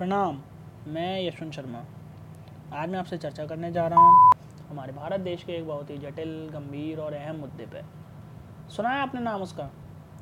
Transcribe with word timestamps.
प्रणाम, 0.00 0.42
मैं 0.86 1.22
यशवंत 1.22 1.52
शर्मा। 1.52 1.84
आज 2.74 2.88
मैं 2.88 2.98
आपसे 2.98 3.18
चर्चा 3.18 3.46
करने 3.46 3.72
जा 3.72 3.88
रहा 3.88 4.00
हूँ। 4.00 4.30
हमारे 4.70 4.92
भारत 4.92 5.20
देश 5.20 5.44
के 5.44 5.52
एक 5.52 5.66
बहुत 5.66 5.90
ही 5.90 5.98
जटिल, 5.98 6.50
गंभीर 6.52 7.00
और 7.00 7.12
अहम 7.12 7.36
मुद्दे 7.36 7.66
पे। 7.66 7.82
सुना 8.70 8.88
है 8.88 9.00
आपने 9.00 9.20
नाम 9.20 9.42
उसका? 9.42 9.70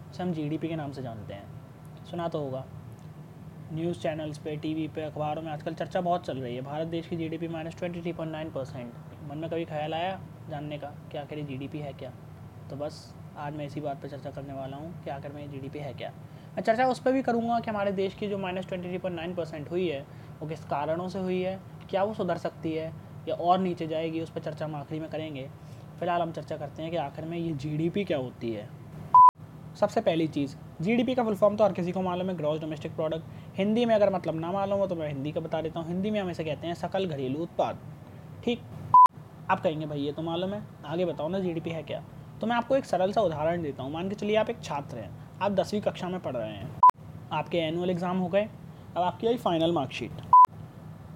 जिसे 0.08 0.22
हम 0.22 0.32
जीडीपी 0.32 0.68
के 0.68 0.76
नाम 0.76 0.92
से 0.92 1.02
जानते 1.02 1.34
हैं। 1.34 1.46
सुना 2.10 2.28
तो 2.28 2.38
होगा। 2.38 2.64
न्यूज़ 3.72 3.98
चैनल्स 3.98 4.38
पे 4.38 4.56
टीवी 4.56 4.88
पे, 4.88 5.02
अखबारों 5.02 5.42
में 5.42 5.52
आजकल 5.52 5.74
चर्चा 5.74 6.00
बहुत 6.00 6.26
चल 6.26 6.38
रही 6.38 6.56
है। 6.56 6.60
भारत 6.60 6.88
देश 6.88 7.08
की 7.08 7.16
GDP 7.16 7.48
minus 7.48 7.78
twenty 7.78 8.02
three 8.02 8.12
point 8.12 8.32
nine 8.32 8.50
percent 8.50 8.94
मन 9.30 9.38
में 9.38 9.50
कभी 9.50 9.64
ख्याल 9.64 9.94
आया 9.94 10.20
जानने 10.50 10.78
का 10.78 10.88
कि 11.12 11.18
आखिर 11.18 11.38
ये 11.38 11.68
जी 11.68 11.78
है 11.78 11.92
क्या? 11.92 12.12
तो 12.70 12.76
बस, 12.76 13.14
आज 13.36 13.54
मैं 13.54 13.66
इसी 13.66 13.80
बात 13.80 14.02
पर 14.02 14.08
चर्चा 14.08 14.30
करने 14.30 14.54
वाला 14.54 14.76
हूँ 14.76 15.04
कि 15.04 15.10
आखिर 15.10 15.32
में 15.32 15.50
जी 15.50 15.78
है 15.78 15.94
क्या? 15.94 16.12
मैं 16.58 16.62
चर्चा 16.64 16.86
उस 16.86 16.98
पर 16.98 17.12
भी 17.12 17.20
करूँगा 17.22 17.58
कि 17.60 17.70
हमारे 17.70 17.90
देश 17.92 18.14
की 18.14 18.28
जो 18.28 18.38
minus 18.38 18.66
twenty 18.66 18.88
three 18.88 18.98
point 18.98 19.16
nine 19.16 19.34
percent 19.34 19.70
हुई 19.70 19.86
है, 19.88 20.00
वो 20.40 20.46
किस 20.48 20.64
कारणों 20.64 21.08
से 21.08 21.18
हुई 21.18 21.40
है, 21.42 21.60
क्या 21.90 22.02
वो 22.02 22.14
सुधर 22.14 22.36
सकती 22.36 22.72
है, 22.74 22.92
या 23.28 23.34
और 23.34 23.58
नीचे 23.58 23.86
जाएगी, 23.86 24.20
उस 24.20 24.30
पर 24.30 24.40
चर्चा 24.40 24.64
हम 24.64 24.74
आखिरी 24.74 25.00
में 25.00 25.08
करेंगे। 25.10 25.48
फ़िलहाल 26.00 26.22
हम 26.22 26.32
चर्चा 26.32 26.56
करते 26.56 26.82
हैं 26.82 26.90
कि 26.90 26.96
आखिर 26.96 27.24
में 27.24 27.36
ये 27.38 27.52
जीडीपी 27.52 28.04
क्या 28.04 28.18
होती 28.18 28.52
है। 28.52 28.68
सबसे 29.74 30.00
पहली 30.00 30.26
चीज़ 30.28 30.56
जीडीपी 30.80 31.14
का 31.14 31.24
फुल 31.24 31.34
फॉर्म 31.34 31.56
तो 31.56 31.64
हर 31.64 31.72
किसी 31.72 31.92
को 31.92 32.02
मालूम 32.02 32.30
है 32.30 32.36
ग्रॉस 32.36 32.60
डोमेस्टिक 32.60 32.94
प्रोडक्ट 32.94 33.56
हिंदी 33.58 33.84
में 33.84 33.94
अगर 33.94 34.12
मतलब 34.14 34.40
ना 34.40 34.52
मालूम 34.52 34.78
हो 34.78 34.86
तो 34.86 34.94
मैं 34.94 35.08
हिंदी 35.08 35.32
का 35.32 35.40
बता 35.40 35.60
देता 35.62 35.80
हूँ। 35.80 35.88
हिंदी 35.88 36.10
में 36.10 36.20
हम 36.20 36.30
इसे 36.30 36.44
कहते 36.44 36.66
हैं 36.66 36.74
सकल 36.74 37.06
घरेलू 37.06 37.38
उत्पाद। 37.38 37.78
ठीक? 38.44 38.62
आप 39.50 39.60
कहेंगे, 39.60 39.86
भाई, 39.86 40.00
ये 40.00 40.12
तो 40.12 40.22
मालूम 40.22 40.54
है, 40.54 40.62
आगे 40.84 41.04
बताओ 41.04 41.28
ना 41.28 41.38
जीडीपी 41.38 41.70
है 41.70 41.82
क्या? 41.82 42.02
तो 42.40 42.46
मैं 42.46 42.56
आपको 42.56 42.76
एक 42.76 42.84
सरल 42.84 43.12
सा 43.12 43.20
उदाहरण 43.20 43.62
देता 43.62 43.82
हूँ। 43.82 43.92
मान 43.92 44.08
के 44.08 44.14
चलिए 44.14 44.36
आप 44.36 44.50
एक 44.50 44.62
छात्र 44.62 44.96
हैं। 44.96 45.27
आप 45.42 45.52
दसवीं 45.52 45.80
कक्षा 45.80 46.08
में 46.08 46.18
पढ़ 46.20 46.36
रहे 46.36 46.52
हैं। 46.52 46.70
आपके 47.32 47.58
एनुअल 47.58 47.90
एग्ज़ाम 47.90 48.18
हो 48.18 48.28
गए। 48.28 48.42
अब 48.96 48.98
आपकी 48.98 49.26
आई 49.26 49.36
फाइनल 49.36 49.72
मार्कशीट 49.72 50.20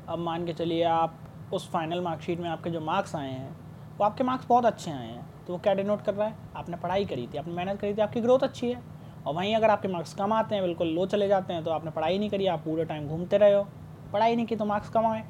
अब 0.08 0.18
मान 0.18 0.44
के 0.46 0.52
चलिए 0.52 0.82
आप 0.84 1.14
उस 1.52 1.68
फाइनल 1.70 2.00
मार्कशीट 2.00 2.40
में 2.40 2.48
आपके 2.50 2.70
जो 2.70 2.80
मार्क्स 2.80 3.14
आए 3.16 3.30
हैं, 3.30 3.50
वो 3.98 4.04
आपके 4.04 4.24
मार्क्स 4.24 4.46
बहुत 4.48 4.66
अच्छे 4.66 4.90
आए 4.90 5.06
हैं 5.06 5.24
तो 5.46 5.52
वो 5.52 5.58
क्या 5.58 5.74
डिनोट 5.74 6.02
कर 6.02 6.14
रहा 6.14 6.28
है? 6.28 6.36
आपने 6.56 6.76
पढ़ाई 6.76 7.04
करी 7.04 7.26
थी, 7.26 7.38
आपने 7.38 7.54
मेहनत 7.54 7.80
करी 7.80 7.94
थी, 7.94 8.00
आपकी 8.00 8.20
ग्रोथ 8.20 8.38
अच्छी 8.40 8.70
है। 8.70 8.82
और 9.26 9.34
वहीं 9.34 9.54
अगर 9.56 9.70
आपके 9.70 9.88
मार्क्स 9.88 10.14
कम 10.14 10.32
आते 10.32 10.54
हैं, 10.54 10.64
बिल्कुल 10.64 10.88
लो 10.88 11.06
चले 11.08 11.28
जाते 11.28 11.52
हैं 11.52 11.64
तो 11.64 11.70
आपने 11.70 11.90
पढ़ाई 11.90 12.18
नहीं 12.18 12.30
करी, 12.30 12.46
आप 12.46 12.60
पूरे 12.60 12.84
टाइम 12.84 13.08
घूमते 13.08 13.38
रहे 13.38 13.54
हो। 13.54 13.66
पढ़ाई 14.12 14.36
नहीं 14.36 14.46
की 14.46 14.56
तो 14.56 14.64
मार्क्स 14.64 14.88
कम 14.90 15.06
आए। 15.06 15.24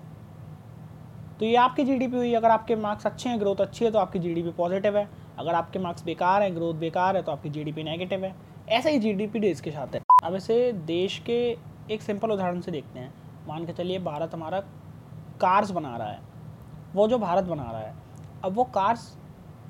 तो 1.41 1.45
ये 1.47 1.57
आपकी 1.57 1.85
जीडीपी 1.85 2.17
हुई। 2.17 2.35
अगर 2.35 2.51
आपके 2.51 2.77
मार्क्स 2.79 3.07
अच्छे 3.07 3.29
हैं 3.29 3.41
ग्रोथ 3.41 3.61
अच्छी 3.61 3.85
है 3.85 3.91
तो 3.91 3.99
आपकी 3.99 4.19
जीडीपी 4.19 4.51
पॉजिटिव 4.53 4.99
है। 4.99 5.09
अगर 5.39 5.55
आपके 5.55 5.79
मार्क्स 5.79 6.05
बेकार 6.05 6.43
हैं 6.43 6.55
ग्रोथ 6.57 6.75
बेकार 6.77 7.17
है 7.17 7.23
तो 7.23 7.33
आपकी 7.33 7.51
जीडीपी 7.51 7.83
नेगेटिव 7.83 8.25
है। 8.25 8.35
ऐसा 8.73 8.91
ही 8.91 8.99
जी 8.99 9.09
जीडीपी 9.09 9.41
देश 9.41 9.61
के 9.61 9.71
साथ 9.71 9.95
है। 9.95 10.01
अब 10.25 10.35
इसे 10.35 10.73
देश 10.73 11.19
के 11.19 11.35
एक 11.91 12.03
सिंपल 12.03 12.31
उदाहरण 12.31 12.61
से 12.61 12.71
देखते 12.71 12.99
हैं। 12.99 13.13
मान 13.49 13.67
के 13.67 13.73
चलिए 13.73 13.99
भारत 13.99 14.35
हमारा 14.35 14.61
कार्स 15.41 15.71
बना 15.71 15.97
रहा 15.97 16.09
है। 16.09 16.21
वो 16.95 17.09
जो 17.09 17.19
भारत 17.19 17.45
बना 17.45 17.71
रहा 17.71 17.81
है। 17.81 17.95
अब 18.45 18.53
वो 18.53 18.65
कार्स 18.65 19.19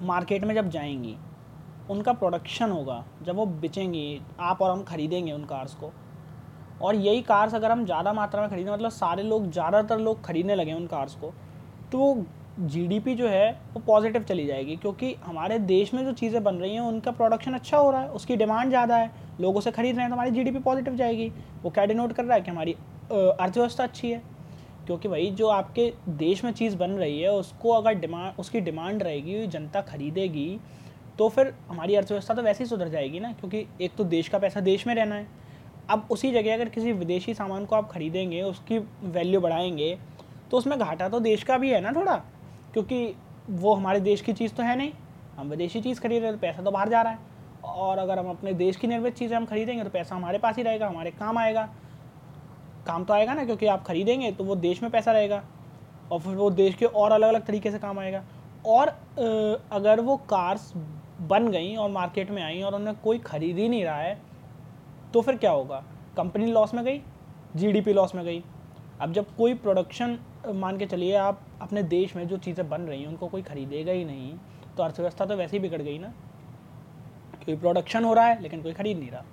मार्केट 0.02 0.44
में 0.44 0.54
जब 0.54 0.68
जाएँगी, 0.68 1.16
उनका 1.90 2.12
प्रोडक्शन 2.12 2.70
होगा। 2.70 3.04
जब 3.22 3.36
वो 3.36 3.46
बेचेंगी, 3.46 4.20
आप 4.40 4.62
और 4.62 4.70
हम 4.70 4.82
खरीदेंगे 4.82 5.32
उन 5.32 5.44
कार्स 5.44 5.74
को। 5.74 5.90
और 6.82 6.94
यही 6.94 7.22
कार्स 7.22 7.54
अगर 7.54 7.70
हम 7.70 7.84
ज़्यादा 7.84 8.12
मात्रा 8.12 8.40
में 8.40 8.50
खरीदें 8.50 8.72
मतलब 8.72 8.90
सारे 8.90 9.22
लोग, 9.22 9.50
ज़्यादातर 9.50 9.98
लोग 9.98 10.24
खरीदने 10.24 10.54
लगे 10.54 10.72
उन 10.72 10.86
कार्स 10.86 11.14
को 11.14 11.32
तो 11.92 12.14
जीडीपी 12.60 13.14
जो 13.14 13.28
है, 13.28 13.50
वो 13.74 13.80
पॉजिटिव 13.80 14.22
चली 14.22 14.46
जाएगी 14.46 14.76
क्योंकि 14.76 15.14
हमारे 15.24 15.58
देश 15.58 15.92
में 15.94 16.04
जो 16.04 16.12
चीज़ें 16.12 16.42
बन 16.44 16.54
रही 16.54 16.74
हैं, 16.74 16.80
उनका 16.80 17.10
प्रोडक्शन 17.10 17.52
अच्छा 17.52 17.76
हो 17.76 17.90
रहा 17.90 18.00
है, 18.00 18.08
उसकी 18.10 18.36
डिमांड 18.36 18.68
ज़्यादा 18.68 18.96
है, 18.96 19.10
लोगों 19.40 19.60
से 19.60 19.70
खरीद 19.70 19.94
रहे 19.94 20.02
हैं 20.02 20.10
तो 20.10 20.14
हमारी 20.14 20.30
जीडीपी 20.30 20.58
पॉजिटिव 20.58 20.96
जाएगी। 20.96 21.30
वो 21.62 21.70
क्या 21.70 21.84
डिनोट 21.84 22.12
कर 22.12 22.24
रहा 22.24 22.34
है 22.34 22.40
कि 22.40 22.50
हमारी 22.50 22.72
अर्थव्यवस्था 23.12 23.84
अच्छी 23.84 24.10
है। 24.10 24.22
क्योंकि 24.86 25.08
भाई, 25.08 25.30
जो 25.30 25.48
आपके 25.48 25.92
देश 26.08 26.44
में 26.44 26.52
चीज़ 26.52 26.76
बन 26.76 26.90
रही 26.92 27.20
है, 27.20 27.30
उसको 27.30 27.70
अगर 27.70 27.94
डिमांड 27.94 28.38
उसकी 28.38 28.60
डिमांड 28.60 29.02
रहेगी, 29.02 29.46
जनता 29.46 29.80
खरीदेगी 29.82 30.58
तो 31.18 31.28
फिर 31.28 31.52
हमारी 31.68 31.94
अर्थव्यवस्था 31.94 32.34
तो 32.34 32.42
वैसे 32.42 32.64
ही 32.64 32.68
सुधर 32.68 32.88
जाएगी 32.88 33.20
ना, 33.20 33.32
क्योंकि 33.32 33.66
एक 33.80 33.94
तो 33.96 34.04
देश 34.06 34.28
का 34.28 34.38
पैसा 34.38 34.60
देश 34.62 34.86
में 34.86 34.94
रहना 34.94 35.14
है। 35.14 35.26
अब 35.90 36.06
उसी 36.10 36.32
जगह 36.32 36.54
अगर 36.54 36.68
किसी 36.68 36.92
विदेशी 36.92 37.34
सामान 37.34 37.64
को 37.64 37.76
आप 37.76 37.90
खरीदेंगे, 37.90 38.42
उसकी 38.42 38.78
वैल्यू 38.78 39.40
बढ़ाएँगे 39.40 39.96
तो 40.50 40.56
उसमें 40.56 40.78
घाटा 40.78 41.08
तो 41.08 41.20
देश 41.20 41.42
का 41.42 41.58
भी 41.58 41.70
है 41.70 41.80
ना 41.80 41.92
थोड़ा। 41.92 42.20
क्योंकि 42.72 43.14
वो 43.50 43.74
हमारे 43.74 44.00
देश 44.00 44.20
की 44.20 44.32
चीज़ 44.32 44.52
तो 44.54 44.62
है 44.62 44.76
नहीं। 44.76 44.92
हम 45.36 45.50
विदेशी 45.50 45.80
चीज़ 45.80 46.00
खरीद 46.00 46.22
रहे 46.22 46.30
हैं 46.30 46.34
तो 46.34 46.40
पैसा 46.40 46.62
तो 46.62 46.70
बाहर 46.70 46.88
जा 46.88 47.02
रहा 47.02 47.12
है। 47.12 47.18
और 47.64 47.98
अगर 47.98 48.18
हम 48.18 48.28
अपने 48.30 48.52
देश 48.54 48.76
की 48.76 48.86
निर्मित 48.86 49.14
चीज़ें 49.14 49.36
हम 49.36 49.46
खरीदेंगे 49.46 49.84
तो 49.84 49.90
पैसा 49.90 50.14
हमारे 50.16 50.38
पास 50.38 50.56
ही 50.56 50.62
रहेगा, 50.62 50.88
हमारे 50.88 51.10
काम 51.10 51.38
आएगा। 51.38 51.68
काम 52.86 53.04
तो 53.04 53.14
आएगा 53.14 53.34
ना, 53.34 53.44
क्योंकि 53.44 53.66
आप 53.66 53.84
खरीदेंगे 53.84 54.30
तो 54.32 54.44
वो 54.44 54.56
देश 54.56 54.82
में 54.82 54.90
पैसा 54.90 55.12
रहेगा। 55.12 55.42
और 56.12 56.20
फिर 56.20 56.34
वो 56.34 56.50
देश 56.52 56.74
के 56.74 56.86
और 56.86 57.12
अलग 57.12 57.28
अलग 57.28 57.46
तरीके 57.46 57.70
से 57.70 57.78
काम 57.78 57.98
आएगा। 57.98 58.22
और 58.64 58.88
अगर 59.72 60.00
वो 60.00 60.16
कार्स 60.28 60.72
बन 61.20 61.48
गई 61.48 61.74
और 61.76 61.90
मार्केट 61.90 62.30
में 62.30 62.42
आई 62.42 62.60
और 62.62 62.74
उन्हें 62.74 62.96
कोई 62.96 63.18
खरीद 63.20 63.58
ही 63.58 63.68
नहीं 63.68 63.84
रहा 63.84 63.96
है 63.96 64.20
तो 65.14 65.20
फिर 65.20 65.36
क्या 65.36 65.50
होगा? 65.50 65.82
कंपनी 66.16 66.46
लॉस 66.46 66.74
में 66.74 66.84
गई, 66.84 67.00
जीडीपी 67.56 67.92
लॉस 67.92 68.14
में 68.14 68.24
गई। 68.24 68.42
अब 69.00 69.12
जब 69.12 69.34
कोई 69.36 69.54
प्रोडक्शन 69.56 70.18
मान 70.54 70.78
के 70.78 70.86
चलिए 70.86 71.14
आप 71.16 71.40
अपने 71.62 71.82
देश 71.84 72.14
में 72.16 72.26
जो 72.28 72.36
चीज़ें 72.38 72.68
बन 72.68 72.82
रही 72.82 73.00
हैं, 73.00 73.08
उनको 73.08 73.28
कोई 73.28 73.42
खरीदेगा 73.42 73.92
ही 73.92 74.04
नहीं। 74.04 74.34
तो 74.76 74.82
अर्थव्यवस्था 74.82 75.26
तो 75.26 75.36
वैसे 75.36 75.56
ही 75.56 75.60
बिगड़ 75.62 75.80
गई 75.82 75.98
ना। 75.98 76.12
क्योंकि 77.34 77.60
प्रोडक्शन 77.60 78.04
हो 78.04 78.12
रहा 78.14 78.26
है, 78.26 78.40
लेकिन 78.42 78.62
कोई 78.62 78.72
ख़रीद 78.72 78.98
नहीं 78.98 79.10
रहा। 79.10 79.24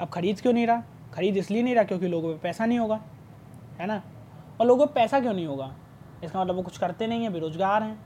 अब 0.00 0.08
ख़रीद 0.08 0.40
क्यों 0.40 0.52
नहीं 0.52 0.66
रहा? 0.66 0.82
ख़रीद 1.14 1.36
इसलिए 1.36 1.62
नहीं 1.62 1.74
रहा 1.74 1.84
क्योंकि 1.84 2.08
लोगों 2.08 2.32
पे 2.32 2.38
पैसा 2.38 2.66
नहीं 2.66 2.78
होगा, 2.78 3.00
है 3.80 3.86
ना? 3.86 4.02
और 4.60 4.66
लोगों 4.66 4.86
पे 4.86 4.92
पैसा 4.94 5.20
क्यों 5.20 5.32
नहीं 5.34 5.46
होगा? 5.46 5.74
इसका 6.24 6.40
मतलब 6.40 6.56
वो 6.56 6.62
कुछ 6.62 6.78
करते 6.78 7.06
नहीं 7.06 7.22
हैं, 7.22 7.32
बेरोज़गार 7.32 7.82
हैं। 7.82 7.98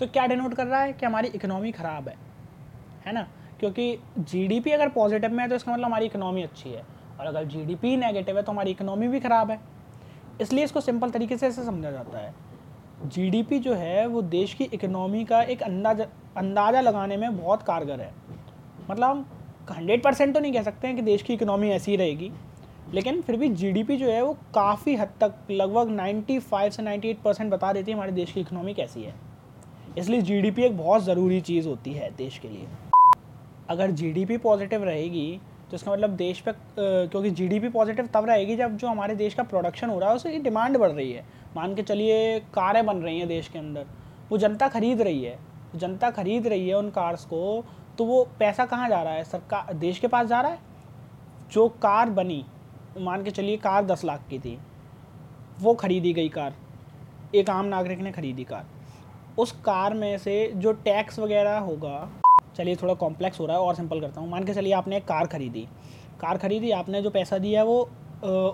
तो 0.00 0.06
क्या 0.06 0.26
डिनोट 0.26 0.54
कर 0.54 0.66
रहा 0.66 0.80
है? 0.80 0.92
कि 0.92 1.06
हमारी 1.06 1.28
इकनॉमी 1.28 1.72
ख़राब 1.72 2.08
है 2.08 2.16
है 3.06 3.12
ना? 3.12 3.26
क्योंकि 3.60 3.98
जीडीपी 4.20 4.70
अगर 4.70 4.88
पॉजिटिव 4.88 5.32
में 5.32 5.42
है 5.42 5.48
तो 5.48 5.54
इसका 5.54 5.72
मतलब 5.72 5.84
हमारी 5.84 6.06
इकनॉमी 6.06 6.42
अच्छी 6.42 6.70
है। 6.70 6.84
और 7.20 7.26
अगर 7.26 7.44
जीडीपी 7.44 7.96
नेगेटिव 7.96 8.36
है 8.36 8.42
तो 8.42 8.52
हमारी 8.52 8.70
इकनॉमी 8.70 9.08
भी 9.08 9.20
ख़राब 9.20 9.50
है। 9.50 9.60
इसलिए 10.40 10.64
इसको 10.64 10.80
सिंपल 10.80 11.10
तरीके 11.10 11.36
से 11.36 11.46
ऐसे 11.46 11.64
समझा 11.64 11.90
जाता 11.90 12.18
है। 12.18 12.34
जीडीपी 13.04 13.58
जो 13.58 13.74
है, 13.74 14.06
वो 14.06 14.22
देश 14.22 14.54
की 14.54 14.64
इकनॉमी 14.64 15.24
का 15.24 15.42
एक 15.42 15.62
अंदाज़ा, 15.62 16.06
अंदाज़ा 16.36 16.80
लगाने 16.80 17.16
में 17.16 17.36
बहुत 17.36 17.62
कारगर 17.62 18.00
है। 18.00 18.12
मतलब 18.90 19.04
हम 19.04 19.24
हंड्रेड 19.70 20.02
परसेंट 20.02 20.34
तो 20.34 20.40
नहीं 20.40 20.52
कह 20.52 20.62
सकते 20.62 20.86
हैं 20.86 20.96
कि 20.96 21.02
देश 21.02 21.22
की 21.22 21.34
इकोनॉमी 21.34 21.70
ऐसी 21.70 21.90
ही 21.90 21.96
रहेगी, 21.96 22.30
लेकिन 22.94 23.20
फिर 23.22 23.36
भी 23.36 23.48
जीडीपी 23.50 23.96
जो 23.96 24.10
है, 24.10 24.22
वो 24.22 24.32
काफ़ी 24.54 24.94
हद 24.96 25.08
तक, 25.20 25.34
लगभग 25.50 25.88
95 25.90 26.70
से 26.70 26.82
98 26.82 27.22
परसेंट 27.22 27.50
बता 27.50 27.72
देती 27.72 27.90
है 27.90 27.96
हमारे 27.96 28.12
देश 28.12 28.32
की 28.32 28.40
इकनॉमी 28.40 28.74
कैसी 28.74 29.02
है। 29.02 29.14
इसलिए 29.98 30.22
जीडीपी 30.22 30.62
एक 30.62 30.76
बहुत 30.78 31.02
ज़रूरी 31.02 31.40
चीज़ 31.40 31.68
होती 31.68 31.92
है 31.92 32.10
देश 32.16 32.38
के 32.38 32.48
लिए। 32.48 32.66
अगर 33.68 33.90
जीडीपी 33.90 34.36
पॉजिटिव 34.36 34.84
रहेगी 34.84 35.40
तो 35.70 35.76
इसका 35.76 35.92
मतलब 35.92 36.10
देश 36.16 36.40
पे 36.40 36.52
क्योंकि 36.78 37.30
जीडीपी 37.30 37.68
पॉजिटिव 37.68 38.08
तब 38.14 38.26
रहेगी 38.26 38.56
जब 38.56 38.76
जो 38.76 38.88
हमारे 38.88 39.14
देश 39.16 39.34
का 39.34 39.42
प्रोडक्शन 39.42 39.90
हो 39.90 39.98
रहा 39.98 40.08
है, 40.10 40.16
उसकी 40.16 40.38
डिमांड 40.38 40.76
बढ़ 40.78 40.90
रही 40.90 41.12
है। 41.12 41.24
मान 41.56 41.74
के 41.74 41.82
चलिए 41.82 42.38
कारें 42.54 42.84
बन 42.86 42.96
रही 42.96 43.18
हैं 43.18 43.28
देश 43.28 43.48
के 43.48 43.58
अंदर, 43.58 43.86
वो 44.30 44.38
जनता 44.38 44.68
खरीद 44.68 45.02
रही 45.02 45.24
है, 45.24 45.38
जनता 45.76 46.10
खरीद 46.10 46.46
रही 46.46 46.68
है 46.68 46.74
उन 46.74 46.90
कार्स 46.90 47.24
को 47.24 47.64
तो 47.98 48.04
वो 48.04 48.22
पैसा 48.38 48.64
कहाँ 48.66 48.88
जा 48.88 49.02
रहा 49.02 49.12
है? 49.12 49.24
सरकार, 49.24 49.72
देश 49.74 49.98
के 49.98 50.06
पास 50.06 50.26
जा 50.26 50.40
रहा 50.40 50.50
है? 50.50 50.58
जो 51.52 51.68
कार 51.82 52.10
बनी, 52.10 52.44
मान 52.98 53.22
के 53.24 53.30
चलिए 53.30 53.56
कार 53.56 53.84
दस 53.84 54.04
लाख 54.04 54.26
की 54.30 54.38
थी, 54.38 54.58
वो 55.60 55.74
खरीदी 55.74 56.12
गई 56.12 56.28
कार, 56.28 56.54
एक 57.34 57.50
आम 57.50 57.66
नागरिक 57.66 57.98
ने 57.98 58.12
खरीदी 58.12 58.44
कार। 58.44 58.66
उस 59.38 59.52
कार 59.64 59.94
में 59.94 60.16
से 60.18 60.52
जो 60.56 60.72
टैक्स 60.74 61.18
वगैरह 61.18 61.58
होगा 61.58 62.08
चलिए 62.56 62.76
थोड़ा 62.76 62.94
कॉम्प्लेक्स 62.96 63.40
हो 63.40 63.46
रहा 63.46 63.56
है, 63.56 63.62
और 63.62 63.74
सिंपल 63.74 64.00
करता 64.00 64.20
हूँ। 64.20 64.30
मान 64.30 64.44
के 64.44 64.54
चलिए 64.54 64.72
आपने 64.74 64.96
एक 64.96 65.04
कार 65.04 65.26
खरीदी। 65.26 65.66
कार 66.20 66.38
खरीदी, 66.38 66.70
आपने 66.72 67.02
जो 67.02 67.10
पैसा 67.10 67.38
दिया 67.38 67.60
है 67.60 67.66
वो 67.66 67.80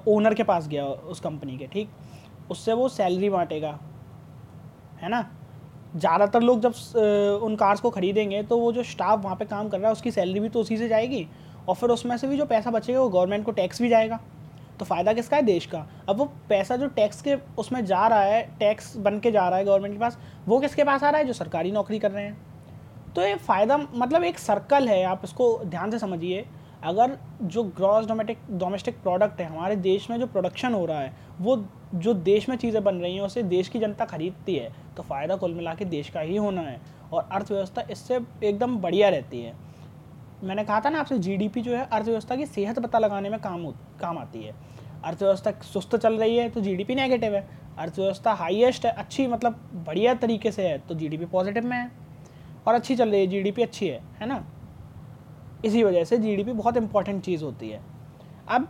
ओनर 0.09 0.35
के 0.35 0.43
पास 0.45 0.67
गया 0.69 0.87
उस 0.87 1.21
कंपनी 1.21 1.56
के, 1.59 1.67
ठीक? 1.67 1.88
उससे 2.50 2.73
वो 2.73 2.88
सैलरी 2.91 3.31
बांटेगा, 3.31 3.79
है 5.00 5.09
ना? 5.09 5.25
ज़्यादातर 5.94 6.43
लोग 6.43 6.61
जब 6.61 7.41
उन 7.44 7.56
कार्स 7.56 7.81
को 7.81 7.91
ख़रीदेंगे 7.91 8.43
तो 8.43 8.59
वो 8.59 8.73
जो 8.73 8.82
स्टाफ 8.85 9.25
वहाँ 9.25 9.37
पे 9.37 9.44
काम 9.47 9.69
कर 9.69 9.79
रहा 9.79 9.87
है, 9.87 9.93
उसकी 9.93 10.11
सैलरी 10.11 10.41
भी 10.41 10.49
तो 10.49 10.61
उसी 10.61 10.76
से 10.76 10.88
जाएगी, 10.88 11.26
और 11.69 11.75
फिर 11.75 11.91
उसमें 11.91 12.17
से 12.17 12.29
भी 12.29 12.37
जो 12.37 12.47
पैसा 12.47 12.71
बचेगा, 12.71 13.00
वो 13.00 13.09
गवर्नमेंट 13.11 13.44
को 13.44 13.53
टैक्स 13.53 13.82
भी 13.82 13.88
जाएगा। 13.88 14.21
तो 14.79 14.85
फ़ायदा 14.85 15.12
किसका 15.12 15.37
है? 15.37 15.43
देश 15.43 15.67
का। 15.67 15.87
अब 16.09 16.17
वो 16.19 16.25
पैसा 16.49 16.76
जो 16.76 16.87
टैक्स 16.91 17.21
के 17.23 17.35
उसमें 17.59 17.85
जा 17.87 18.06
रहा 18.06 18.23
है 18.23 18.43
टैक्स 18.59 18.97
बन 18.99 19.19
के 19.21 19.31
जा 19.31 19.49
रहा 19.49 19.59
है 19.59 19.65
गवर्नमेंट 19.65 19.94
के 19.94 20.00
पास, 20.00 20.19
वो 20.47 20.59
किसके 20.61 20.85
पास 20.85 21.03
आ 21.05 21.11
रहा 21.11 21.21
है? 21.21 21.26
जो 21.26 21.32
सरकारी 21.35 21.73
नौकरी 21.73 21.99
कर 21.99 22.11
रहे 22.11 22.25
हैं। 22.25 22.37
तो 23.17 23.23
ये 23.23 23.35
फ़ायदा 23.37 23.76
मतलब 23.76 24.25
एक 24.25 24.38
सर्कल 24.38 24.88
है, 24.88 25.03
आप 25.05 25.20
इसको 25.25 25.59
ध्यान 25.64 25.91
से 25.91 25.99
समझिए। 25.99 26.44
अगर 26.85 27.17
जो 27.44 27.62
ग्रॉस 27.64 28.06
डोमेटिक 28.06 28.38
डोमेस्टिक 28.53 29.00
प्रोडक्ट 29.03 29.41
है, 29.41 29.47
हमारे 29.47 29.76
देश 29.79 30.09
में 30.11 30.19
जो 30.20 30.26
प्रोडक्शन 30.26 30.75
हो 30.75 30.85
रहा 30.87 31.00
है, 31.00 31.12
वो 31.41 31.56
जो 31.94 32.14
देश 32.14 32.49
में 32.49 32.56
चीज़ें 32.56 32.82
बन 32.85 32.94
रही 32.94 33.14
हैं, 33.14 33.23
उसे 33.23 33.43
देश 33.44 33.69
की 33.69 33.79
जनता 33.79 34.05
खरीदती 34.05 34.55
है 34.55 34.73
तो 34.97 35.03
फ़ायदा 35.03 35.37
कुल 35.37 35.55
मिला 35.55 35.75
के 35.75 35.85
देश 35.87 36.09
का 36.11 36.20
ही 36.20 36.37
होना 36.37 36.61
है 36.61 36.81
और 37.12 37.29
अर्थव्यवस्था 37.32 37.82
इससे 37.91 38.19
एकदम 38.44 38.76
बढ़िया 38.79 39.09
रहती 39.09 39.43
है। 39.43 39.55
मैंने 40.44 40.64
कहा 40.64 40.81
था 40.81 40.91
ना 40.91 41.00
आपसे 41.00 41.19
जीडीपी 41.19 41.61
जो 41.62 41.76
है 41.76 41.85
अर्थव्यवस्था 41.85 42.37
की 42.37 42.47
सेहत 42.47 42.79
पता 42.79 42.99
लगाने 42.99 43.31
में 43.31 43.41
काम 43.41 43.67
काम 44.00 44.19
आती 44.19 44.43
है। 44.43 44.55
अर्थव्यवस्था 45.05 45.50
सुस्त 45.64 45.97
चल 45.97 46.14
रही 46.14 46.37
है 46.37 46.49
तो 46.50 46.61
जीडीपी 46.61 46.94
नेगेटिव 46.94 47.35
है। 47.35 47.49
अर्थव्यवस्था 47.79 48.32
हाईएस्ट 48.35 48.87
है, 48.87 48.93
अच्छी 48.93 49.26
मतलब 49.26 49.61
बढ़िया 49.87 50.14
तरीके 50.17 50.53
से 50.53 50.69
है 50.69 50.79
तो 50.79 50.94
जीडीपी 50.94 51.26
पॉजिटिव 51.26 51.67
में 51.67 51.76
है। 51.76 51.91
और 52.67 52.75
अच्छी 52.75 52.97
चल 52.97 53.11
रही 53.11 53.20
है 53.20 53.26
जीडीपी 53.26 53.62
अच्छी 53.62 53.88
है 53.88 54.00
है 54.20 54.26
ना? 54.26 54.44
इसी 55.64 55.82
वजह 55.85 56.05
से 56.05 56.19
जीडीपी 56.19 56.53
बहुत 56.53 56.76
इंपॉर्टेंट 56.76 57.23
चीज़ 57.25 57.44
होती 57.44 57.69
है। 57.70 57.81
अब 58.49 58.69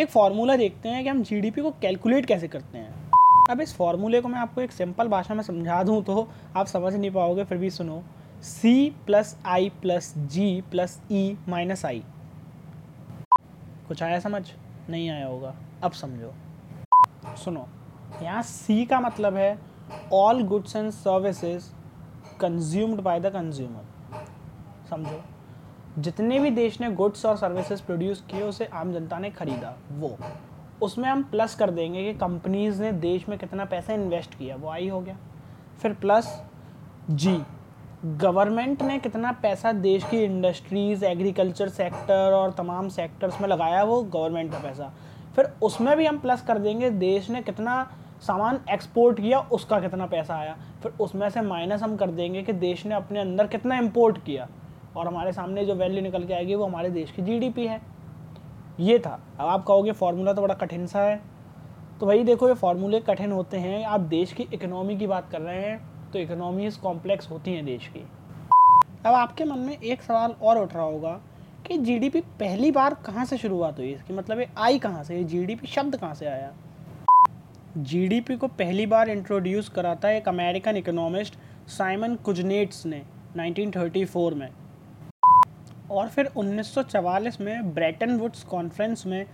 एक 0.00 0.08
फार्मूला 0.08 0.56
देखते 0.56 0.88
हैं 0.88 1.02
कि 1.02 1.08
हम 1.08 1.22
जीडीपी 1.22 1.62
को 1.62 1.70
कैलकुलेट 1.82 2.26
कैसे 2.26 2.48
करते 2.48 2.78
हैं। 2.78 3.10
अब 3.50 3.60
इस 3.60 3.74
फार्मूले 3.76 4.20
को 4.20 4.28
मैं 4.28 4.38
आपको 4.38 4.60
एक 4.60 4.72
सिंपल 4.72 5.08
भाषा 5.08 5.34
में 5.34 5.42
समझा 5.42 5.82
दूँ 5.82 6.02
तो 6.04 6.28
आप 6.56 6.66
समझ 6.66 6.94
नहीं 6.94 7.10
पाओगे, 7.10 7.44
फिर 7.44 7.58
भी 7.58 7.70
सुनो। 7.70 8.02
C 8.42 8.90
plus 9.06 9.36
I 9.46 9.68
plus 9.82 10.14
G 10.18 10.60
plus 10.70 11.00
E 11.12 11.36
minus 11.48 11.84
I 11.86 12.02
कुछ 13.88 14.02
आया 14.02 14.18
समझ? 14.20 14.42
नहीं 14.90 15.08
आया 15.10 15.26
होगा। 15.26 15.54
अब 15.84 15.92
समझो। 15.92 16.32
सुनो। 17.36 17.66
यहाँ 18.22 18.42
सी 18.42 18.84
का 18.86 19.00
मतलब 19.00 19.36
है 19.36 19.58
all 20.12 20.42
goods 20.42 20.76
and 20.76 20.90
services 20.90 21.70
consumed 22.40 23.00
by 23.00 23.20
the 23.20 23.26
consumer 23.26 23.84
समझो? 24.90 25.20
जितने 25.98 26.38
भी 26.38 26.50
देश 26.50 26.80
ने 26.80 26.90
गुड्स 26.90 27.26
और 27.26 27.36
सर्विसेज़ 27.36 27.82
प्रोड्यूस 27.82 28.24
किए, 28.30 28.42
उसे 28.42 28.64
आम 28.64 28.92
जनता 28.92 29.18
ने 29.18 29.30
खरीदा, 29.30 29.76
वो। 29.92 30.16
उसमें 30.82 31.08
हम 31.08 31.22
प्लस 31.22 31.54
कर 31.54 31.70
देंगे 31.70 32.12
कि 32.12 32.18
कंपनीज़ 32.18 32.82
ने 32.82 32.92
देश 32.92 33.28
में 33.28 33.38
कितना 33.38 33.64
पैसा 33.64 33.92
इन्वेस्ट 33.92 34.34
किया, 34.34 34.56
वो 34.56 34.68
आई 34.68 34.88
हो 34.88 35.00
गया। 35.00 35.16
फिर 35.82 35.94
प्लस 35.94 36.42
जी 37.10 37.42
गवर्नमेंट 38.04 38.82
ने 38.82 38.98
कितना 38.98 39.32
पैसा 39.32 39.72
देश 39.72 40.04
की 40.04 40.18
इंडस्ट्रीज़ 40.18 41.04
एग्रीकल्चर 41.04 41.68
सेक्टर 41.68 42.32
और 42.32 42.50
तमाम 42.50 42.88
सेक्टर्स 42.88 43.40
में 43.40 43.48
लगाया, 43.48 43.84
वो 43.84 44.02
गवर्नमेंट 44.02 44.52
का 44.52 44.58
पैसा। 44.58 44.92
फिर 45.36 45.52
उसमें 45.62 45.96
भी 45.96 46.06
हम 46.06 46.18
प्लस 46.18 46.42
कर 46.42 46.58
देंगे, 46.58 46.90
देश 46.90 47.30
ने 47.30 47.42
कितना 47.42 47.90
सामान 48.26 48.60
एक्सपोर्ट 48.70 49.20
किया, 49.20 49.38
उसका 49.38 49.80
कितना 49.80 50.06
पैसा 50.06 50.34
आया? 50.34 50.56
फिर 50.82 50.92
उसमें 51.00 51.30
से 51.30 51.40
माइनस 51.40 51.82
हम 51.82 51.96
कर 51.96 52.10
देंगे 52.10 52.42
कि 52.42 52.52
देश 52.52 52.86
ने 52.86 52.94
अपने 52.94 53.20
अंदर 53.20 53.46
कितना 53.46 53.76
इम्पोर्ट 53.76 54.18
किया। 54.24 54.48
और 54.96 55.06
हमारे 55.06 55.32
सामने 55.32 55.64
जो 55.64 55.74
वैल्यू 55.74 56.02
निकल 56.02 56.24
के 56.24 56.34
आएगी, 56.34 56.54
वो 56.54 56.64
हमारे 56.64 56.90
देश 56.90 57.10
की 57.10 57.22
जीडीपी 57.22 57.66
है। 57.66 57.80
ये 58.80 58.98
था। 58.98 59.20
अब 59.40 59.46
आप 59.46 59.64
कहोगे 59.64 59.92
फार्मूला 59.92 60.32
तो 60.32 60.42
बड़ा 60.42 60.54
कठिन 60.54 60.86
सा 60.86 61.00
है। 61.00 61.20
तो 62.00 62.06
भाई 62.06 62.24
देखो, 62.24 62.48
ये 62.48 62.54
फार्मूले 62.54 63.00
कठिन 63.00 63.32
होते 63.32 63.56
हैं। 63.56 63.84
आप 63.84 64.00
देश 64.00 64.32
की 64.32 64.48
इकोनॉमी 64.54 64.96
की 64.96 65.06
बात 65.06 65.30
कर 65.30 65.40
रहे 65.40 65.60
हैं 65.60 66.10
तो 66.12 66.18
इकोनॉमीज 66.18 66.76
कॉम्प्लेक्स 66.76 67.30
होती 67.30 67.52
हैं 67.52 67.64
देश 67.64 67.88
की। 67.88 68.06
अब 69.06 69.14
आपके 69.14 69.44
मन 69.44 69.58
में 69.58 69.78
एक 69.78 70.02
सवाल 70.02 70.34
और 70.42 70.58
उठ 70.58 70.74
रहा 70.74 70.84
होगा 70.84 71.20
कि 71.66 71.78
जीडीपी 71.78 72.20
पहली 72.20 72.70
बार 72.70 72.94
कहाँ 72.94 73.24
से 73.24 73.36
शुरुआत 73.36 73.78
हुई? 73.78 73.92
इसकी 73.92 74.14
मतलब 74.14 74.38
ये 74.38 74.48
आई 74.58 74.78
कहाँ 74.78 75.04
से 75.04 75.22
जीडीपी 75.24 75.66
शब्द 75.66 75.96
कहाँ 75.96 76.14
से 76.14 76.26
आया? 76.26 76.52
जीडीपी 77.76 78.36
को 78.36 78.46
पहली 78.48 78.84
बार 78.86 79.08
इंट्रोड्यूस 79.08 79.68
करा 79.68 79.94
था 79.94 80.10
एक 80.10 80.28
अमेरिकन 80.28 80.76
इकोनॉमिस्ट 80.76 81.34
साइमन 81.68 82.14
कुजनेट्स 82.16 82.84
ने 82.86 83.00
1934 83.36 84.34
में। 84.34 84.48
और 85.90 86.08
फिर 86.08 86.26
1944 86.26 87.40
में 87.40 87.72
ब्रेटन 87.74 88.16
वुड्स 88.18 88.42
कॉन्फ्रेंस 88.44 89.06
में 89.06 89.24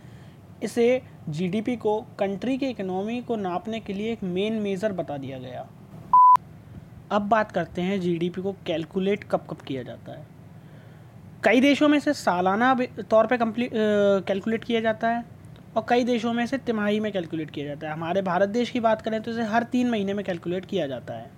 इसे 0.63 1.01
जीडीपी 1.29 1.77
को 1.77 2.01
कंट्री 2.19 2.57
की 2.59 2.67
इकोनॉमी 2.67 3.21
को 3.23 3.37
नापने 3.37 3.81
के 3.81 3.93
लिए 3.93 4.13
एक 4.13 4.23
मेन 4.25 4.61
मेज़र 4.63 4.93
बता 4.93 5.17
दिया 5.17 5.39
गया। 5.39 5.67
अब 7.13 7.29
बात 7.29 7.53
करते 7.53 7.83
हैं 7.83 8.01
जीडीपी 8.01 8.43
को 8.43 8.53
कैलकुलेट 8.67 9.25
कब 9.25 9.47
कब 9.51 9.61
किया 9.67 9.83
जाता 9.83 10.13
है। 10.13 10.27
कई 11.45 11.61
देशों 11.61 11.89
में 11.89 11.97
इसे 11.99 12.13
सालाना 12.15 12.75
तौर 13.11 13.27
पे 13.27 13.39
कैलकुलेट 13.41 14.65
किया 14.65 14.81
जाता 14.81 15.09
है। 15.09 15.25
और 15.79 15.85
कई 15.89 16.05
देशों 16.05 16.33
में 16.33 16.43
इसे 16.45 16.57
तिमाही 16.59 16.99
में 17.01 17.11
कैलकुलेट 17.13 17.51
किया 17.51 17.67
जाता 17.67 17.87
है। 17.87 17.93
हमारे 17.93 18.23
भारत 18.23 18.49
देश 18.49 18.71
की 18.71 18.81
बात 18.81 19.03
करें 19.03 19.21
तो 19.23 19.31
इसे 19.31 19.43
हर 19.45 19.63
तीन 19.65 19.91
महीने 19.91 20.15
में 20.15 20.25
कैलकुलेट 20.25 20.65
किया 20.65 20.87
जाता 20.87 21.15
है। 21.15 21.31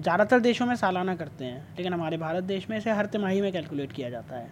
ज़्यादातर 0.00 0.40
देशों 0.40 0.66
में 0.66 0.74
सालाना 0.76 1.14
करते 1.14 1.44
हैं, 1.44 1.60
लेकिन 1.76 1.92
हमारे 1.92 2.16
भारत 2.16 2.44
देश 2.44 2.68
में 2.70 2.76
इसे 2.78 2.90
हर 2.90 3.06
तिमाही 3.06 3.40
में 3.40 3.52
कैलकुलेट 3.52 3.92
किया 3.92 4.10
जाता 4.10 4.36
है। 4.36 4.48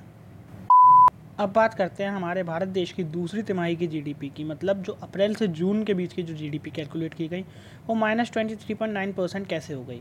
अब 1.39 1.53
बात 1.53 1.75
करते 1.75 2.05
हैं 2.05 2.11
हमारे 2.11 2.43
भारत 2.43 2.69
देश 2.71 2.93
की 2.93 3.05
दूसरी 3.05 3.43
तिमाही 3.43 3.77
की 3.77 3.87
जीडीपी 3.87 4.29
की 4.29 4.45
मतलब 4.45 4.83
जो 4.83 4.99
अप्रैल 5.03 5.35
से 5.35 5.47
जून 5.49 5.83
के 5.85 5.95
बीच 5.95 6.13
की 6.13 6.23
जो 6.23 6.35
जीडीपी 6.35 6.71
कैलकुलेट 6.71 7.15
की 7.15 7.29
गई, 7.29 7.45
वो 7.87 7.95
minus 7.95 8.33
twenty 8.33 8.57
three 8.57 8.75
point 8.75 8.95
nine 8.95 9.13
percent 9.13 9.47
कैसे 9.47 9.75
हो 9.75 9.85
गई? 9.85 10.01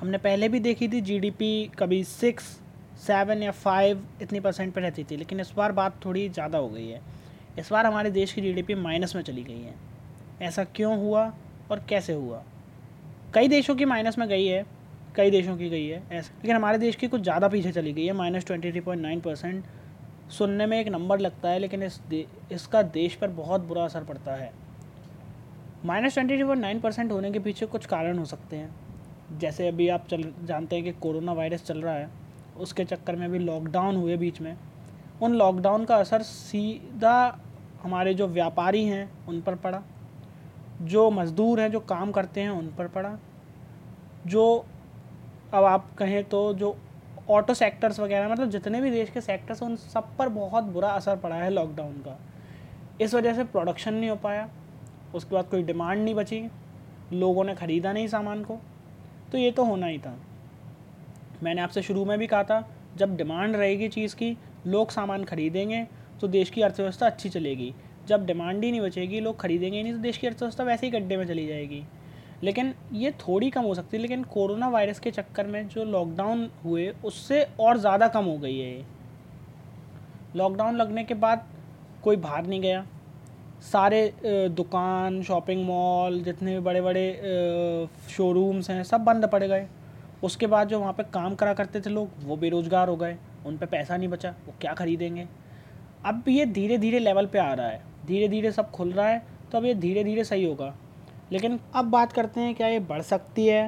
हमने 0.00 0.18
पहले 0.18 0.48
भी 0.48 0.60
देखी 0.60 0.88
थी 0.88 1.00
जीडीपी 1.02 1.70
कभी 1.78 2.02
सिक्स 2.06 2.44
सेवन 3.06 3.42
या 3.42 3.50
फाइव 3.52 4.04
इतनी 4.22 4.40
परसेंट 4.40 4.74
पर 4.74 4.80
रहती 4.80 5.04
थी, 5.04 5.16
लेकिन 5.16 5.40
इस 5.40 5.52
बार 5.56 5.72
बात 5.72 6.04
थोड़ी 6.04 6.28
ज़्यादा 6.28 6.58
हो 6.58 6.68
गई 6.68 6.88
है। 6.88 7.00
इस 7.58 7.72
बार 7.72 7.86
हमारे 7.86 8.10
देश 8.10 8.32
की 8.32 8.40
जीडीपी 8.40 8.74
माइनस 8.76 9.14
में 9.16 9.22
चली 9.22 9.42
गई 9.44 9.60
है। 9.60 9.74
ऐसा 10.42 10.64
क्यों 10.66 10.96
हुआ 10.98 11.32
और 11.70 11.84
कैसे 11.88 12.12
हुआ? 12.12 12.42
कई 13.34 13.48
देशों 13.48 13.74
की 13.76 13.84
माइनस 13.84 14.18
में 14.18 14.28
गई 14.28 14.46
है 14.46 14.64
कई 15.16 15.30
देशों 15.30 15.56
की 15.56 15.68
गई 15.68 15.86
है 15.86 16.02
ऐसा 16.12 16.34
लेकिन 16.34 16.56
हमारे 16.56 16.78
देश 16.78 16.96
की 16.96 17.08
कुछ 17.08 17.22
ज़्यादा 17.22 17.48
पीछे 17.48 17.70
चली 17.72 17.92
गई 17.92 18.04
है 18.06 18.12
minus 18.12 18.46
twenty 18.46 18.70
three 18.70 18.80
point 18.80 19.02
nine 19.02 19.20
percent. 19.20 19.64
सुनने 20.30 20.66
में 20.66 20.78
एक 20.80 20.88
नंबर 20.88 21.18
लगता 21.18 21.48
है 21.48 21.58
लेकिन 21.58 21.82
इस 21.82 22.00
दे, 22.08 22.24
इसका 22.52 22.82
देश 22.82 23.14
पर 23.14 23.28
बहुत 23.32 23.60
बुरा 23.60 23.84
असर 23.84 24.04
पड़ता 24.04 24.34
है। 24.34 24.52
Minus 25.86 26.14
twenty 26.14 26.34
three 26.34 26.44
point 26.44 26.62
nine 26.62 26.80
percent 26.80 27.12
होने 27.12 27.30
के 27.30 27.38
पीछे 27.38 27.66
कुछ 27.66 27.86
कारण 27.86 28.18
हो 28.18 28.24
सकते 28.24 28.56
हैं। 28.56 29.38
जैसे 29.38 29.68
अभी 29.68 29.88
आप 29.88 30.06
चल 30.10 30.32
जानते 30.42 30.76
हैं 30.76 30.84
कि 30.84 30.92
कोरोना 31.00 31.32
वायरस 31.32 31.64
चल 31.64 31.80
रहा 31.80 31.94
है 31.94 32.08
उसके 32.58 32.84
चक्कर 32.84 33.16
में 33.16 33.26
अभी 33.26 33.38
लॉकडाउन 33.38 33.96
हुए 33.96 34.16
बीच 34.16 34.40
में। 34.40 34.56
उन 35.22 35.34
लॉकडाउन 35.34 35.84
का 35.84 35.96
असर 35.96 36.22
सीधा 36.22 37.38
हमारे 37.82 38.14
जो 38.14 38.26
व्यापारी 38.26 38.84
हैं, 38.84 39.26
उन 39.26 39.40
पर 39.40 39.54
पड़ा। 39.54 39.82
जो 40.82 41.10
मज़दूर 41.10 41.60
हैं, 41.60 41.70
जो 41.70 41.80
काम 41.80 42.12
करते 42.12 42.40
हैं, 42.40 42.50
उन 42.50 42.74
पर 42.78 42.88
पड़ा। 42.88 43.18
जो, 44.26 44.66
अब 45.54 45.64
आप 45.64 45.94
कहें 45.94 46.24
तो 46.24 46.54
जो 46.54 46.76
ऑटो 47.30 47.54
सेक्टर्स 47.54 48.00
वगैरह 48.00 48.28
मतलब 48.28 48.50
जितने 48.50 48.80
भी 48.80 48.90
देश 48.90 49.10
के 49.10 49.20
सेक्टर्स 49.20 49.62
हैं, 49.62 49.70
उन 49.70 49.76
सब 49.76 50.16
पर 50.16 50.28
बहुत 50.28 50.64
बुरा 50.64 50.88
असर 50.88 51.16
पड़ा 51.16 51.36
है 51.36 51.50
लॉकडाउन 51.50 51.92
का। 51.92 52.18
इस 53.00 53.14
वजह 53.14 53.34
से 53.34 53.44
प्रोडक्शन 53.44 53.94
नहीं 53.94 54.10
हो 54.10 54.16
पाया। 54.16 54.48
उसके 55.14 55.34
बाद 55.34 55.44
कोई 55.44 55.62
डिमांड 55.62 56.02
नहीं 56.02 56.14
बची। 56.14 56.48
लोगों 57.12 57.44
ने 57.44 57.54
ख़रीदा 57.54 57.92
नहीं 57.92 58.08
सामान 58.08 58.44
को। 58.44 58.58
तो 59.32 59.38
ये 59.38 59.50
तो 59.50 59.64
होना 59.64 59.86
ही 59.86 59.98
था। 59.98 60.16
मैंने 61.42 61.62
आपसे 61.62 61.82
शुरू 61.82 62.04
में 62.04 62.18
भी 62.18 62.26
कहा 62.26 62.44
था, 62.44 62.68
जब 62.96 63.16
डिमांड 63.16 63.56
रहेगी 63.56 63.88
चीज़ 63.88 64.16
की, 64.16 64.38
लोग 64.66 64.90
सामान 64.90 65.24
खरीदेंगे 65.24 65.86
तो 66.20 66.28
देश 66.28 66.50
की 66.50 66.62
अर्थव्यवस्था 66.62 67.06
अच्छी 67.06 67.28
चलेगी। 67.28 67.72
जब 68.08 68.26
डिमांड 68.26 68.64
ही 68.64 68.70
नहीं 68.70 68.80
बचेगी, 68.80 69.20
लोग 69.20 69.40
खरीदेंगे 69.40 69.76
ही 69.76 69.82
नहीं 69.82 69.92
तो 69.92 69.98
देश 70.00 70.16
की 70.18 70.26
अर्थव्यवस्था 70.26 70.64
वैसे 70.64 70.86
ही 70.86 70.92
गड्ढे 70.92 71.16
में 71.16 71.26
चली 71.26 71.46
जाएगी। 71.46 71.82
लेकिन 72.42 72.72
ये 72.94 73.10
थोड़ी 73.20 73.50
कम 73.50 73.62
हो 73.62 73.74
सकती 73.74 73.96
है, 73.96 74.00
लेकिन 74.02 74.22
कोरोना 74.24 74.68
वायरस 74.68 74.98
के 75.00 75.10
चक्कर 75.10 75.46
में 75.46 75.68
जो 75.68 75.84
लॉकडाउन 75.86 76.48
हुए, 76.64 76.88
उससे 77.04 77.46
और 77.60 77.78
ज़्यादा 77.78 78.08
कम 78.08 78.24
हो 78.24 78.36
गई 78.38 78.58
है 78.58 78.86
लॉकडाउन 80.36 80.76
लगने 80.76 81.04
के 81.04 81.14
बाद 81.16 81.46
कोई 82.02 82.16
बाहर 82.18 82.46
नहीं 82.46 82.60
गया। 82.60 82.84
सारे 83.62 84.12
दुकान 84.24 85.22
शॉपिंग 85.22 85.64
मॉल 85.66 86.20
जितने 86.22 86.52
भी 86.54 86.60
बड़े 86.60 86.80
बड़े 86.80 87.88
शोरूम्स 88.10 88.70
हैं, 88.70 88.82
सब 88.84 89.04
बंद 89.04 89.26
पड़ 89.26 89.42
गए। 89.44 89.66
उसके 90.22 90.46
बाद 90.46 90.68
जो 90.68 90.80
वहाँ 90.80 90.92
पे 90.92 91.02
काम 91.04 91.34
करा 91.34 91.54
करते 91.54 91.80
थे 91.80 91.90
लोग, 91.90 92.08
वो 92.22 92.36
बेरोज़गार 92.36 92.88
हो 92.88 92.96
गए। 92.96 93.16
उन 93.46 93.56
पर 93.56 93.66
पैसा 93.66 93.96
नहीं 93.96 94.08
बचा, 94.08 94.30
वो 94.46 94.54
क्या 94.60 94.74
ख़रीदेंगे? 94.74 95.26
अब 96.02 96.24
ये 96.28 96.46
धीरे 96.46 96.78
धीरे 96.78 96.98
लेवल 96.98 97.26
पे 97.26 97.38
आ 97.38 97.52
रहा 97.52 97.66
है। 97.66 97.82
धीरे 98.06 98.28
धीरे 98.28 98.52
सब 98.52 98.70
खुल 98.70 98.92
रहा 98.92 99.06
है 99.08 99.22
तो 99.52 99.58
अब 99.58 99.64
ये 99.64 99.74
धीरे 99.76 100.04
धीरे 100.04 100.24
सही 100.24 100.44
होगा। 100.44 100.74
लेकिन 101.32 101.58
अब 101.74 101.84
बात 101.86 102.12
करते 102.12 102.40
हैं, 102.40 102.54
क्या 102.54 102.68
ये 102.68 102.78
बढ़ 102.80 103.02
सकती 103.02 103.46
है 103.46 103.64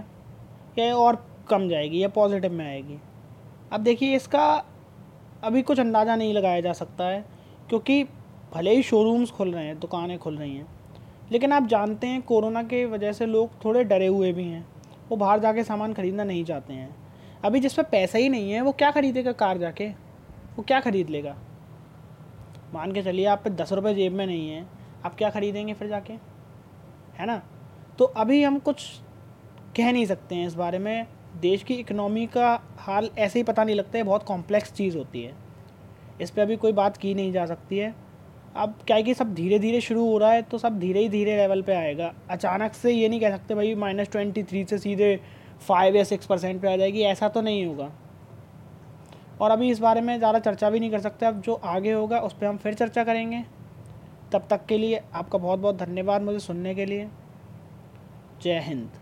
या 0.79 0.85
ये 0.85 0.91
और 0.93 1.25
कम 1.49 1.69
जाएगी 1.69 2.03
या 2.03 2.09
पॉजिटिव 2.09 2.53
में 2.53 2.65
आएगी? 2.67 2.99
अब 3.73 3.81
देखिए, 3.81 4.17
इसका 4.17 4.47
अभी 5.43 5.63
कुछ 5.63 5.81
अंदाज़ा 5.81 6.17
नहीं 6.17 6.33
लगाया 6.35 6.61
जा 6.61 6.73
सकता 6.73 7.05
है, 7.05 7.25
क्योंकि 7.69 8.03
भले 8.55 8.75
ही 8.77 8.83
शोरूम्स 8.83 9.31
खुल 9.31 9.53
रहे 9.53 9.65
हैं, 9.65 9.79
दुकानें 9.81 10.19
खुल 10.19 10.37
रही 10.37 10.57
हैं, 10.57 10.67
लेकिन 11.33 11.53
आप 11.53 11.67
जानते 11.67 12.07
हैं, 12.07 12.23
कोरोना 12.23 12.63
के 12.63 12.85
वजह 12.85 13.13
से 13.13 13.27
लोग 13.27 13.65
थोड़े 13.65 13.85
डरे 13.85 14.07
हुए 14.07 14.33
भी 14.33 14.45
हैं। 14.45 14.65
वो 15.11 15.17
बाहर 15.17 15.41
जाके 15.41 15.65
सामान 15.65 15.93
ख़रीदना 15.95 16.25
नहीं 16.25 16.45
चाहते 16.45 16.73
हैं। 16.73 16.95
अभी 17.45 17.61
जिस 17.61 17.75
पर 17.75 17.83
पैसा 17.83 18.19
ही 18.19 18.29
नहीं 18.29 18.53
है, 18.53 18.61
वो 18.61 18.73
क्या 18.73 18.91
ख़रीदेगा 18.91 19.33
कार 19.35 19.59
जाके? 19.59 19.89
वो 20.57 20.63
क्या 20.63 20.81
ख़रीद 20.81 21.11
लेगा? 21.11 21.37
मान 22.75 22.93
के 22.93 23.03
चलिए 23.03 23.27
आप 23.27 23.41
पे 23.45 23.50
दस 23.50 23.73
रुपये 23.73 23.95
जेब 23.95 24.12
में 24.12 24.27
नहीं 24.27 24.49
है, 24.50 24.67
आप 25.05 25.15
क्या 25.15 25.31
ख़रीदेंगे 25.31 25.73
फिर 25.73 25.89
जाके? 25.89 26.12
है 27.19 27.27
ना? 27.27 27.43
तो 27.99 28.05
अभी 28.05 28.43
हम 28.43 28.59
कुछ 28.59 28.85
कह 29.77 29.93
नहीं 29.93 30.07
सकते 30.07 30.35
हैं 30.35 30.47
इस 30.47 30.55
बारे 30.55 30.79
में। 30.79 31.07
देश 31.41 31.62
की 31.62 31.75
इकनॉमी 31.75 32.27
का 32.27 32.61
हाल 32.79 33.11
ऐसे 33.19 33.39
ही 33.39 33.43
पता 33.43 33.65
नहीं 33.65 33.77
लगता 33.77 33.99
है, 33.99 34.05
बहुत 34.05 34.23
कॉम्प्लेक्स 34.23 34.73
चीज़ 34.73 34.97
होती 34.99 35.23
है। 35.23 35.35
इस 36.21 36.31
पर 36.31 36.43
अभी 36.43 36.57
कोई 36.57 36.73
बात 36.73 36.97
की 36.97 37.15
नहीं 37.15 37.33
जा 37.33 37.47
सकती 37.47 37.79
है। 37.79 37.95
अब 38.57 38.75
क्या 38.87 38.97
है 38.97 39.03
कि 39.03 39.15
सब 39.15 39.35
धीरे 39.35 39.59
धीरे 39.59 39.81
शुरू 39.81 40.05
हो 40.07 40.17
रहा 40.19 40.31
है 40.33 40.43
तो 40.43 40.59
सब 40.59 40.79
धीरे 40.79 41.00
ही 41.00 41.09
धीरे 41.09 41.37
लेवल 41.37 41.62
पे 41.62 41.75
आएगा। 41.75 42.12
अचानक 42.31 42.73
से 42.73 42.93
ये 42.93 43.09
नहीं 43.09 43.21
कह 43.21 43.31
सकते 43.31 43.55
भाई 43.55 43.75
माइनस 43.75 44.11
ट्वेंटी 44.12 44.43
थ्री 44.43 44.65
से 44.65 44.79
सीधे 44.79 45.21
फाइव 45.61 45.97
या 45.97 46.05
सिक्स 46.05 46.27
परसेंट 46.27 46.61
पर 46.62 46.69
आ 46.69 46.77
जाएगी, 46.77 47.00
ऐसा 47.00 47.29
तो 47.29 47.41
नहीं 47.41 47.65
होगा। 47.67 47.91
और 49.40 49.50
अभी 49.50 49.70
इस 49.70 49.78
बारे 49.78 50.00
में 50.00 50.16
ज़्यादा 50.18 50.38
चर्चा 50.38 50.70
भी 50.70 50.80
नहीं 50.80 50.90
कर 50.90 51.00
सकते। 51.00 51.26
अब 51.26 51.40
जो 51.40 51.54
आगे 51.54 51.92
होगा, 51.92 52.18
उस 52.18 52.32
पर 52.32 52.47
हम 52.47 52.56
फिर 52.56 52.75
चर्चा 52.75 53.04
करेंगे। 53.04 53.44
तब 54.32 54.47
तक 54.50 54.66
के 54.66 54.78
लिए 54.78 55.02
आपका 55.14 55.38
बहुत 55.38 55.59
बहुत 55.59 55.76
धन्यवाद 55.76 56.23
मुझे 56.23 56.38
सुनने 56.38 56.75
के 56.75 56.87
लिए। 56.87 57.09
जय 58.42 58.61
हिंद। 58.61 59.00